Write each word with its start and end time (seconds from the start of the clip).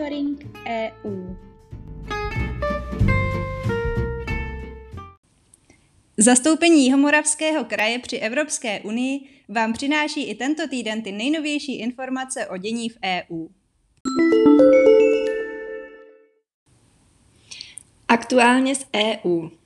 Monitoring 0.00 0.56
EU. 0.66 1.36
Zastoupení 6.16 6.84
Jihomoravského 6.84 7.64
kraje 7.64 7.98
při 7.98 8.16
Evropské 8.16 8.80
unii 8.80 9.20
vám 9.48 9.72
přináší 9.72 10.30
i 10.30 10.34
tento 10.34 10.68
týden 10.68 11.02
ty 11.02 11.12
nejnovější 11.12 11.78
informace 11.78 12.46
o 12.46 12.56
dění 12.56 12.88
v 12.88 12.98
EU. 13.04 13.48
Aktuálně 18.08 18.74
z 18.74 18.86
EU. 18.96 19.59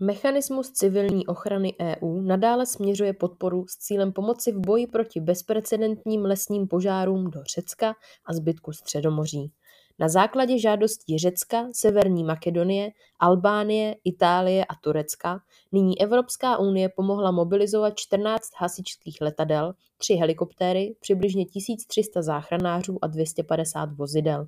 Mechanismus 0.00 0.72
civilní 0.72 1.26
ochrany 1.26 1.74
EU 1.80 2.20
nadále 2.20 2.66
směřuje 2.66 3.12
podporu 3.12 3.66
s 3.68 3.76
cílem 3.76 4.12
pomoci 4.12 4.52
v 4.52 4.58
boji 4.58 4.86
proti 4.86 5.20
bezprecedentním 5.20 6.24
lesním 6.24 6.68
požárům 6.68 7.30
do 7.30 7.40
Řecka 7.54 7.94
a 8.26 8.32
zbytku 8.32 8.72
Středomoří. 8.72 9.52
Na 9.98 10.08
základě 10.08 10.58
žádostí 10.58 11.18
Řecka, 11.18 11.68
Severní 11.72 12.24
Makedonie, 12.24 12.90
Albánie, 13.18 13.96
Itálie 14.04 14.64
a 14.64 14.74
Turecka 14.80 15.40
nyní 15.72 16.00
Evropská 16.00 16.58
unie 16.58 16.88
pomohla 16.88 17.30
mobilizovat 17.30 17.92
14 17.96 18.42
hasičských 18.56 19.20
letadel, 19.20 19.74
3 19.98 20.14
helikoptéry, 20.14 20.96
přibližně 21.00 21.44
1300 21.44 22.22
záchranářů 22.22 22.98
a 23.02 23.06
250 23.06 23.92
vozidel. 23.92 24.46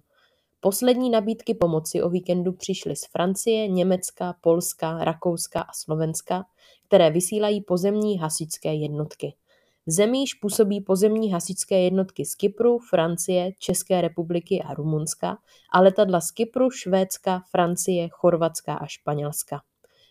Poslední 0.60 1.10
nabídky 1.10 1.54
pomoci 1.54 2.02
o 2.02 2.08
víkendu 2.08 2.52
přišly 2.52 2.96
z 2.96 3.06
Francie, 3.06 3.68
Německa, 3.68 4.34
Polska, 4.40 5.04
Rakouska 5.04 5.60
a 5.60 5.72
Slovenska, 5.72 6.44
které 6.86 7.10
vysílají 7.10 7.60
pozemní 7.60 8.18
hasičské 8.18 8.74
jednotky. 8.74 9.34
V 9.86 9.90
zemi 9.90 10.18
již 10.18 10.34
působí 10.34 10.80
pozemní 10.80 11.32
hasičské 11.32 11.80
jednotky 11.80 12.24
z 12.24 12.34
Kypru, 12.34 12.78
Francie, 12.78 13.52
České 13.58 14.00
republiky 14.00 14.62
a 14.62 14.74
Rumunska 14.74 15.38
a 15.72 15.80
letadla 15.80 16.20
z 16.20 16.30
Kypru, 16.30 16.70
Švédska, 16.70 17.42
Francie, 17.50 18.08
Chorvatska 18.08 18.74
a 18.74 18.86
Španělska. 18.86 19.60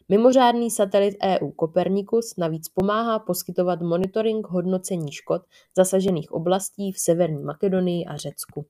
Mimořádný 0.10 0.72
satelit 0.72 1.16
EU 1.24 1.52
Copernicus 1.60 2.36
navíc 2.38 2.70
pomáhá 2.70 3.20
poskytovat 3.20 3.82
monitoring 3.82 4.48
hodnocení 4.48 5.12
škod 5.12 5.42
zasažených 5.78 6.32
oblastí 6.32 6.92
v 6.92 7.00
Severní 7.00 7.44
Makedonii 7.44 8.06
a 8.06 8.18
Řecku. 8.18 8.66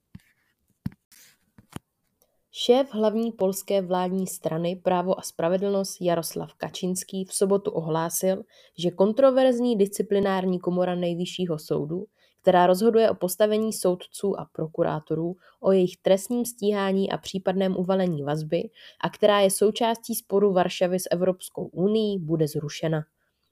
Šéf 2.59 2.93
hlavní 2.93 3.31
polské 3.31 3.81
vládní 3.81 4.27
strany 4.27 4.75
Právo 4.75 5.19
a 5.19 5.21
spravedlnost 5.21 6.01
Jaroslav 6.01 6.53
Kačinský 6.53 7.25
v 7.25 7.33
sobotu 7.33 7.71
ohlásil, 7.71 8.43
že 8.77 8.91
kontroverzní 8.91 9.75
disciplinární 9.75 10.59
komora 10.59 10.95
Nejvyššího 10.95 11.59
soudu, 11.59 12.05
která 12.41 12.67
rozhoduje 12.67 13.09
o 13.11 13.15
postavení 13.15 13.73
soudců 13.73 14.39
a 14.39 14.45
prokurátorů, 14.51 15.35
o 15.59 15.71
jejich 15.71 15.97
trestním 16.01 16.45
stíhání 16.45 17.11
a 17.11 17.17
případném 17.17 17.77
uvalení 17.77 18.23
vazby 18.23 18.69
a 19.01 19.09
která 19.09 19.39
je 19.39 19.51
součástí 19.51 20.15
sporu 20.15 20.53
Varšavy 20.53 20.99
s 20.99 21.07
Evropskou 21.11 21.65
unii, 21.65 22.19
bude 22.19 22.47
zrušena. 22.47 23.01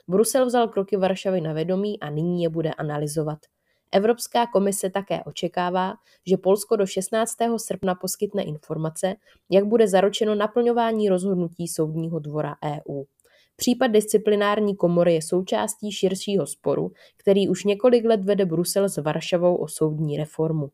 Brusel 0.07 0.45
vzal 0.45 0.67
kroky 0.67 0.97
Varšavy 0.97 1.41
na 1.41 1.53
vědomí 1.53 1.99
a 1.99 2.09
nyní 2.09 2.43
je 2.43 2.49
bude 2.49 2.73
analyzovat. 2.73 3.39
Evropská 3.95 4.47
komise 4.47 4.89
také 4.89 5.23
očekává, 5.23 5.93
že 6.27 6.37
Polsko 6.37 6.75
do 6.75 6.85
16. 6.85 7.31
srpna 7.57 7.95
poskytne 7.95 8.43
informace, 8.43 9.15
jak 9.49 9.65
bude 9.65 9.87
zaručeno 9.87 10.35
naplňování 10.35 11.09
rozhodnutí 11.09 11.67
Soudního 11.67 12.19
dvora 12.19 12.55
EU. 12.65 13.03
Případ 13.55 13.87
disciplinární 13.87 14.75
komory 14.75 15.13
je 15.13 15.21
součástí 15.21 15.91
širšího 15.91 16.47
sporu, 16.47 16.91
který 17.17 17.49
už 17.49 17.63
několik 17.63 18.05
let 18.05 18.23
vede 18.23 18.45
Brusel 18.45 18.89
s 18.89 18.97
Varšavou 18.97 19.55
o 19.55 19.67
soudní 19.67 20.17
reformu. 20.17 20.69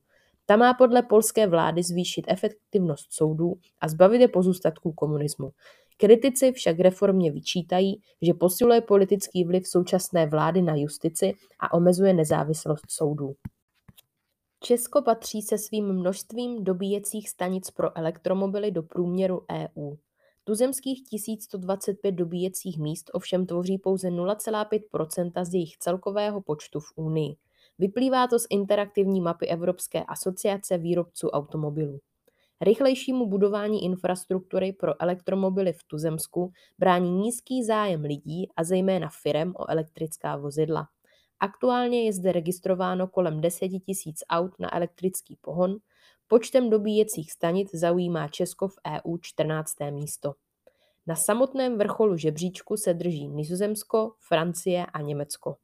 Ta 0.51 0.57
má 0.57 0.73
podle 0.73 1.01
polské 1.01 1.47
vlády 1.47 1.83
zvýšit 1.83 2.25
efektivnost 2.27 3.13
soudů 3.13 3.53
a 3.81 3.87
zbavit 3.87 4.21
je 4.21 4.27
pozůstatků 4.27 4.91
komunismu. 4.91 5.51
Kritici 5.97 6.51
však 6.51 6.79
reformě 6.79 7.31
vyčítají, 7.31 8.01
že 8.21 8.33
posiluje 8.33 8.81
politický 8.81 9.43
vliv 9.43 9.67
současné 9.67 10.27
vlády 10.27 10.61
na 10.61 10.75
justici 10.75 11.33
a 11.59 11.73
omezuje 11.73 12.13
nezávislost 12.13 12.85
soudů. 12.89 13.33
Česko 14.59 15.01
patří 15.01 15.41
se 15.41 15.57
svým 15.57 15.93
množstvím 15.93 16.63
dobíjecích 16.63 17.29
stanic 17.29 17.71
pro 17.71 17.97
elektromobily 17.97 18.71
do 18.71 18.83
průměru 18.83 19.41
EU. 19.51 19.95
Tuzemských 20.43 21.03
1125 21.09 22.11
dobíjecích 22.11 22.79
míst 22.79 23.11
ovšem 23.13 23.45
tvoří 23.45 23.77
pouze 23.77 24.09
0,5% 24.09 25.45
z 25.45 25.53
jejich 25.53 25.77
celkového 25.77 26.41
počtu 26.41 26.79
v 26.79 26.91
Unii. 26.95 27.35
Vyplývá 27.81 28.27
to 28.27 28.39
z 28.39 28.45
interaktivní 28.49 29.21
mapy 29.21 29.47
Evropské 29.47 30.03
asociace 30.03 30.77
výrobců 30.77 31.29
automobilů. 31.29 31.99
Rychlejšímu 32.61 33.25
budování 33.25 33.83
infrastruktury 33.83 34.73
pro 34.73 35.01
elektromobily 35.01 35.73
v 35.73 35.83
Tuzemsku 35.83 36.51
brání 36.79 37.11
nízký 37.11 37.63
zájem 37.63 38.01
lidí 38.01 38.49
a 38.55 38.63
zejména 38.63 39.09
firem 39.21 39.53
o 39.57 39.69
elektrická 39.69 40.37
vozidla. 40.37 40.87
Aktuálně 41.39 42.03
je 42.03 42.13
zde 42.13 42.31
registrováno 42.31 43.07
kolem 43.07 43.41
10 43.41 43.67
tisíc 43.67 44.23
aut 44.29 44.59
na 44.59 44.75
elektrický 44.75 45.37
pohon, 45.41 45.77
počtem 46.27 46.69
dobíjecích 46.69 47.31
stanic 47.31 47.69
zaujímá 47.75 48.27
Česko 48.27 48.67
v 48.67 48.75
EU 48.87 49.17
14. 49.21 49.73
místo. 49.91 50.33
Na 51.07 51.15
samotném 51.15 51.77
vrcholu 51.77 52.17
žebříčku 52.17 52.77
se 52.77 52.93
drží 52.93 53.27
Nizozemsko, 53.27 54.13
Francie 54.27 54.85
a 54.85 55.01
Německo. 55.01 55.55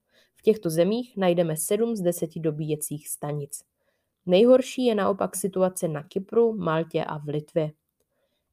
V 0.48 0.50
těchto 0.50 0.70
zemích 0.70 1.18
najdeme 1.18 1.58
7 1.58 1.96
z 1.96 2.02
10 2.02 2.30
dobíjecích 2.36 3.10
stanic. 3.10 3.60
Nejhorší 4.26 4.86
je 4.86 4.96
naopak 4.96 5.36
situace 5.36 5.88
na 5.88 6.04
Kypru, 6.04 6.58
Maltě 6.58 7.04
a 7.04 7.18
v 7.18 7.28
Litvě. 7.28 7.72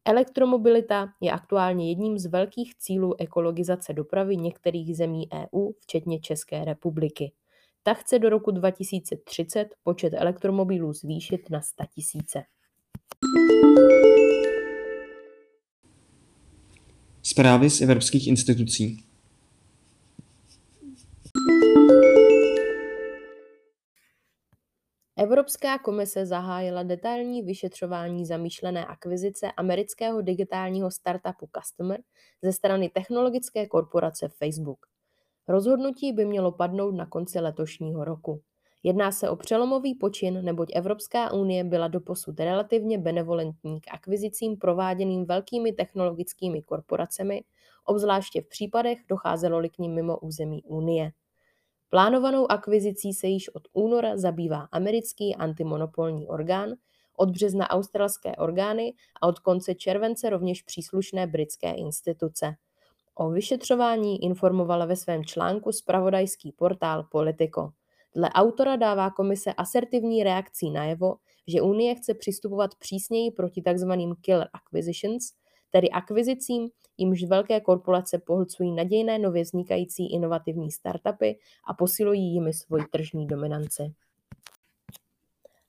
Elektromobilita 0.05 1.09
je 1.21 1.31
aktuálně 1.33 1.89
jedním 1.89 2.19
z 2.19 2.27
velkých 2.27 2.77
cílů 2.79 3.21
ekologizace 3.21 3.93
dopravy 3.93 4.37
některých 4.37 4.97
zemí 4.97 5.29
EU, 5.33 5.73
včetně 5.81 6.21
České 6.21 6.65
republiky. 6.65 7.33
Ta 7.83 7.95
chce 7.95 8.19
do 8.19 8.29
roku 8.29 8.51
2030 8.51 9.69
počet 9.83 10.13
elektromobilů 10.17 10.93
zvýšit 10.93 11.51
na 11.51 11.61
100 11.61 11.85
tisíce. 11.95 12.43
Zprávy 17.23 17.71
z 17.71 17.81
evropských 17.81 18.27
institucí. 18.27 19.04
Evropská 25.17 25.79
komise 25.79 26.27
zahájila 26.27 26.83
detailní 26.83 27.43
vyšetřování 27.43 28.27
zamýšlené 28.27 28.87
akvizice 28.87 29.53
amerického 29.53 30.21
digitálního 30.21 30.91
startupu 30.91 31.49
Customer 31.59 32.01
ze 32.43 32.53
strany 32.53 32.89
technologické 32.89 33.67
korporace 33.67 34.29
Facebook. 34.29 34.87
Rozhodnutí 35.49 36.13
by 36.13 36.25
mělo 36.25 36.53
padnout 36.53 36.95
na 36.95 37.07
konci 37.07 37.41
letošního 37.41 38.05
roku. 38.05 38.43
Jedná 38.83 39.13
se 39.13 39.31
o 39.31 39.37
přelomový 39.37 39.95
počin, 39.95 40.45
neboť 40.45 40.69
Evropská 40.75 41.33
unie 41.33 41.65
byla 41.65 41.89
doposud 41.89 42.41
relativně 42.41 42.99
benevolentní 42.99 43.81
k 43.81 43.85
akvizicím 43.95 44.57
prováděným 44.57 45.25
velkými 45.25 45.73
technologickými 45.73 46.63
korporacemi, 46.63 47.45
obzvláště 47.85 48.41
v 48.41 48.49
případech 48.49 48.99
docházelo-li 49.09 49.71
k 49.71 49.79
ním 49.79 49.95
mimo 49.95 50.19
území 50.19 50.63
unie. 50.63 51.13
Plánovanou 51.95 52.51
akvizicí 52.51 53.13
se 53.13 53.27
již 53.27 53.49
od 53.55 53.63
února 53.73 54.17
zabývá 54.17 54.69
americký 54.73 55.37
antimonopolní 55.37 56.29
orgán, 56.29 56.75
od 57.17 57.31
března 57.31 57.71
australské 57.71 58.37
orgány 58.37 58.95
a 59.21 59.27
od 59.27 59.39
konce 59.39 59.75
července 59.75 60.31
rovněž 60.31 60.63
příslušné 60.63 61.27
britské 61.27 61.73
instituce. 61.73 62.55
O 63.15 63.31
vyšetřování 63.31 64.25
informovala 64.25 64.87
ve 64.87 64.97
svém 64.97 65.25
článku 65.25 65.73
spravodajský 65.73 66.53
portál 66.53 67.05
Politico. 67.11 67.71
Dle 68.17 68.31
autora 68.31 68.77
dává 68.77 69.11
komise 69.11 69.55
asertivní 69.55 70.25
reakcí 70.25 70.71
najevo, 70.71 71.15
že 71.47 71.63
Unie 71.63 71.95
chce 71.95 72.15
přistupovat 72.15 72.75
přísněji 72.75 73.31
proti 73.31 73.63
tzv. 73.63 73.91
killer 74.21 74.49
acquisitions, 74.53 75.33
tedy 75.71 75.91
akvizicím, 75.91 76.69
jimž 76.99 77.25
velké 77.25 77.61
korporace 77.61 78.19
pohlcují 78.19 78.73
nadějné 78.73 79.19
nově 79.19 79.43
vznikající 79.43 80.13
inovativní 80.13 80.71
startupy 80.71 81.39
a 81.69 81.75
posilují 81.75 82.35
jimi 82.35 82.53
svoji 82.53 82.85
tržní 82.91 83.27
dominanci. 83.27 83.95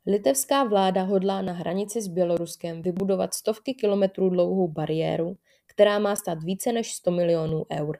Litevská 0.08 0.64
vláda 0.64 1.04
hodlá 1.04 1.42
na 1.42 1.54
hranici 1.54 2.02
s 2.02 2.08
Běloruskem 2.08 2.82
vybudovat 2.82 3.34
stovky 3.34 3.74
kilometrů 3.74 4.30
dlouhou 4.30 4.68
bariéru, 4.68 5.38
která 5.66 6.00
má 6.00 6.16
stát 6.16 6.44
více 6.44 6.72
než 6.72 6.94
100 6.94 7.12
milionů 7.12 7.66
eur. 7.80 7.98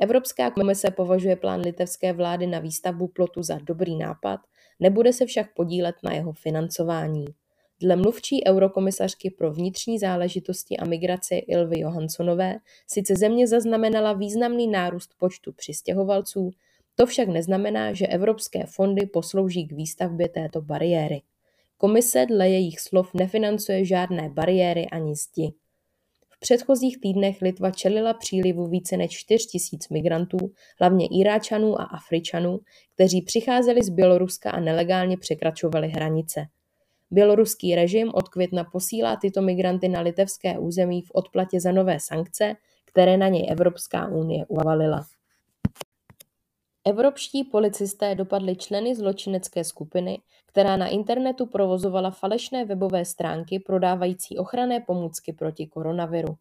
Evropská 0.00 0.50
komise 0.50 0.90
považuje 0.90 1.36
plán 1.36 1.60
litevské 1.60 2.12
vlády 2.12 2.46
na 2.46 2.58
výstavbu 2.58 3.08
plotu 3.08 3.42
za 3.42 3.58
dobrý 3.62 3.96
nápad, 3.96 4.40
nebude 4.80 5.12
se 5.12 5.26
však 5.26 5.54
podílet 5.54 5.94
na 6.02 6.12
jeho 6.12 6.32
financování. 6.32 7.26
Dle 7.80 7.96
mluvčí 7.96 8.46
eurokomisařky 8.46 9.30
pro 9.30 9.52
vnitřní 9.52 9.98
záležitosti 9.98 10.76
a 10.76 10.84
migraci 10.84 11.34
Ilvy 11.34 11.80
Johanssonové 11.80 12.58
sice 12.86 13.14
země 13.16 13.46
zaznamenala 13.48 14.12
významný 14.12 14.66
nárůst 14.66 15.10
počtu 15.18 15.52
přistěhovalců, 15.52 16.50
To 17.00 17.06
však 17.06 17.28
neznamená, 17.28 17.92
že 17.92 18.06
evropské 18.06 18.66
fondy 18.66 19.06
poslouží 19.06 19.66
k 19.66 19.72
výstavbě 19.72 20.28
této 20.28 20.62
bariéry. 20.62 21.22
Komise 21.76 22.26
dle 22.26 22.48
jejich 22.48 22.80
slov 22.80 23.14
nefinancuje 23.14 23.84
žádné 23.84 24.28
bariéry 24.28 24.86
ani 24.86 25.14
zdi. 25.14 25.52
V 26.30 26.40
předchozích 26.40 27.00
týdnech 27.00 27.42
Litva 27.42 27.70
čelila 27.70 28.14
přílivu 28.14 28.66
více 28.66 28.96
než 28.96 29.10
4 29.10 29.46
tisíc 29.46 29.88
migrantů, 29.88 30.38
hlavně 30.80 31.06
Iráčanů 31.06 31.80
a 31.80 31.84
Afričanů, 31.84 32.60
kteří 32.94 33.22
přicházeli 33.22 33.82
z 33.82 33.88
Běloruska 33.88 34.50
a 34.50 34.60
nelegálně 34.60 35.16
překračovali 35.16 35.88
hranice. 35.88 36.46
Běloruský 37.10 37.74
režim 37.74 38.10
od 38.14 38.28
května 38.28 38.64
posílá 38.64 39.16
tyto 39.16 39.42
migranty 39.42 39.88
na 39.88 40.00
litevské 40.00 40.58
území 40.58 41.02
v 41.02 41.10
odplatě 41.14 41.60
za 41.60 41.72
nové 41.72 42.00
sankce, 42.00 42.54
které 42.84 43.16
na 43.16 43.28
něj 43.28 43.46
Evropská 43.50 44.08
unie 44.08 44.46
uvalila. 44.46 45.06
Evropští 46.84 47.44
policisté 47.44 48.14
dopadli 48.14 48.56
členy 48.56 48.94
zločinecké 48.94 49.64
skupiny, 49.64 50.18
která 50.46 50.76
na 50.76 50.88
internetu 50.88 51.46
provozovala 51.46 52.10
falešné 52.10 52.64
webové 52.64 53.04
stránky 53.04 53.58
prodávající 53.58 54.38
ochranné 54.38 54.80
pomůcky 54.80 55.32
proti 55.32 55.66
koronaviru. 55.66 56.36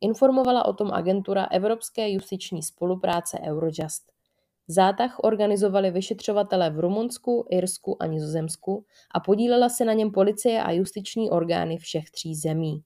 Informovala 0.00 0.64
o 0.64 0.72
tom 0.72 0.92
agentura 0.92 1.44
Evropské 1.44 2.10
justiční 2.10 2.62
spolupráce 2.62 3.38
Eurojust. 3.40 4.12
Zátah 4.68 5.16
organizovali 5.22 5.90
vyšetřovatelé 5.90 6.70
v 6.70 6.80
Rumunsku, 6.80 7.46
Irsku 7.50 8.02
a 8.02 8.06
Nizozemsku 8.06 8.84
a 9.14 9.20
podílela 9.20 9.68
se 9.68 9.84
na 9.84 9.92
něm 9.92 10.10
policie 10.10 10.62
a 10.62 10.70
justiční 10.70 11.30
orgány 11.30 11.78
všech 11.78 12.10
tří 12.10 12.34
zemí. 12.34 12.82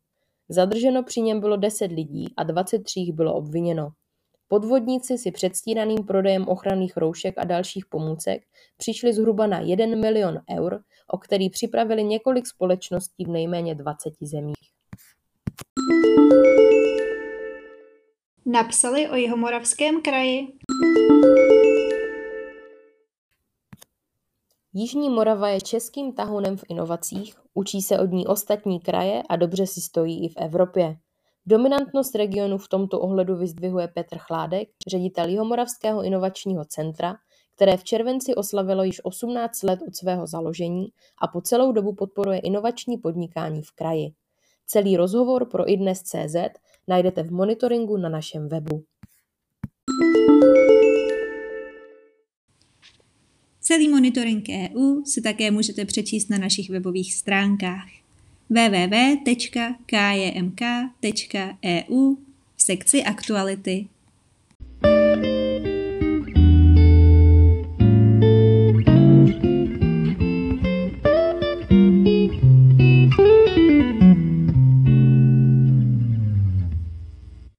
Zadrženo 0.48 1.02
při 1.02 1.20
něm 1.20 1.40
bylo 1.40 1.56
10 1.56 1.92
lidí 1.92 2.34
a 2.36 2.42
23 2.42 3.12
bylo 3.12 3.34
obviněno. 3.34 3.90
Podvodníci 4.48 5.18
si 5.18 5.30
předstíraným 5.30 6.04
prodejem 6.04 6.48
ochranných 6.48 6.96
roušek 6.96 7.34
a 7.38 7.44
dalších 7.44 7.86
pomůcek 7.86 8.42
přišli 8.76 9.12
zhruba 9.12 9.46
na 9.46 9.60
1 9.60 9.86
milion 9.86 10.38
eur, 10.58 10.80
o 11.08 11.18
který 11.18 11.50
připravili 11.50 12.04
několik 12.04 12.46
společností 12.46 13.24
v 13.24 13.28
nejméně 13.28 13.74
20 13.74 14.14
zemích. 14.20 14.54
Napsali 18.46 19.08
o 19.08 19.14
Jihomoravském 19.14 20.02
kraji. 20.02 20.46
Jižní 24.76 25.10
Morava 25.10 25.48
je 25.48 25.60
českým 25.60 26.12
tahounem 26.12 26.56
v 26.56 26.64
inovacích, 26.68 27.34
učí 27.54 27.82
se 27.82 27.98
od 27.98 28.10
ní 28.10 28.26
ostatní 28.26 28.80
kraje 28.80 29.22
a 29.28 29.36
dobře 29.36 29.66
si 29.66 29.80
stojí 29.80 30.24
i 30.24 30.28
v 30.28 30.36
Evropě. 30.36 30.96
Dominantnost 31.46 32.14
regionu 32.14 32.58
v 32.58 32.68
tomto 32.68 33.00
ohledu 33.00 33.36
vyzdvihuje 33.36 33.88
Petr 33.88 34.18
Chládek, 34.18 34.68
ředitel 34.88 35.28
Jihomoravského 35.28 36.02
inovačního 36.02 36.64
centra, 36.64 37.14
které 37.54 37.76
v 37.76 37.84
červenci 37.84 38.34
oslavilo 38.34 38.82
již 38.82 39.04
18 39.04 39.62
let 39.62 39.80
od 39.88 39.96
svého 39.96 40.26
založení 40.26 40.86
a 41.22 41.28
po 41.28 41.40
celou 41.40 41.72
dobu 41.72 41.94
podporuje 41.94 42.38
inovační 42.38 42.98
podnikání 42.98 43.62
v 43.62 43.72
kraji. 43.74 44.10
Celý 44.66 44.96
rozhovor 44.96 45.48
pro 45.50 45.70
idnes.cz 45.70 46.36
najdete 46.88 47.22
v 47.22 47.32
monitoringu 47.32 47.96
na 47.96 48.08
našem 48.08 48.48
webu. 48.48 48.84
Celý 53.66 53.88
monitoring 53.88 54.48
EU 54.48 55.04
si 55.04 55.22
také 55.22 55.50
můžete 55.50 55.84
přečíst 55.84 56.30
na 56.30 56.38
našich 56.38 56.70
webových 56.70 57.14
stránkách 57.14 57.88
www.kjmk.eu 58.50 59.34
v 62.56 62.62
sekci 62.62 63.04
aktuality. 63.04 63.86